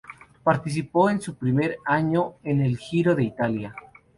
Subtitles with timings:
[0.43, 3.75] Participó en su primer año en el Giro de Italia.